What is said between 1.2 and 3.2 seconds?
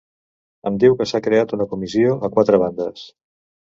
creat una comissió a quatre bandes.